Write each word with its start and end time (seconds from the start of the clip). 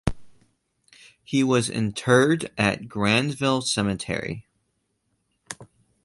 He 1.23 1.43
was 1.43 1.69
interred 1.69 2.49
at 2.57 2.89
Grandville 2.89 3.61
Cemetery. 3.61 4.47